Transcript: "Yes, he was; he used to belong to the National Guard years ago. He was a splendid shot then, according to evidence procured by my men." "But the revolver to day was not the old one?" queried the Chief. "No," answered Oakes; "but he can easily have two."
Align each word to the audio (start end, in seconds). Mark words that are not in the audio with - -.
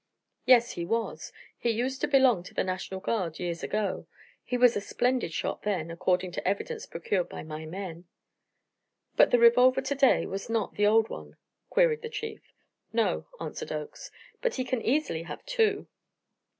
"Yes, 0.47 0.71
he 0.71 0.83
was; 0.83 1.31
he 1.59 1.69
used 1.69 2.01
to 2.01 2.07
belong 2.07 2.41
to 2.45 2.55
the 2.55 2.63
National 2.63 2.99
Guard 2.99 3.37
years 3.37 3.61
ago. 3.61 4.07
He 4.43 4.57
was 4.57 4.75
a 4.75 4.81
splendid 4.81 5.31
shot 5.31 5.61
then, 5.61 5.91
according 5.91 6.31
to 6.31 6.47
evidence 6.47 6.87
procured 6.87 7.29
by 7.29 7.43
my 7.43 7.67
men." 7.67 8.05
"But 9.15 9.29
the 9.29 9.37
revolver 9.37 9.83
to 9.83 9.93
day 9.93 10.25
was 10.25 10.49
not 10.49 10.73
the 10.73 10.87
old 10.87 11.09
one?" 11.09 11.37
queried 11.69 12.01
the 12.01 12.09
Chief. 12.09 12.41
"No," 12.91 13.27
answered 13.39 13.71
Oakes; 13.71 14.09
"but 14.41 14.55
he 14.55 14.63
can 14.65 14.81
easily 14.81 15.21
have 15.21 15.45
two." 15.45 15.87